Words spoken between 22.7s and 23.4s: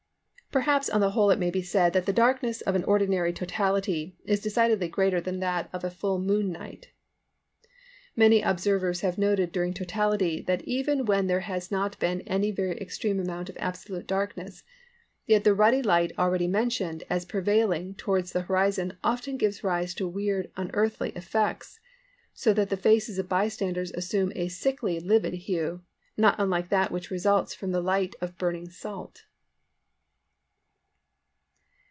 faces of